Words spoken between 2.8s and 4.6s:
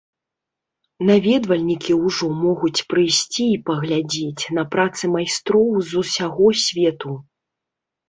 прыйсці і паглядзець